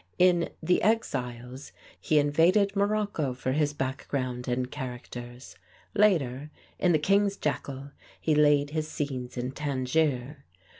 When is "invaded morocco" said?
2.17-3.35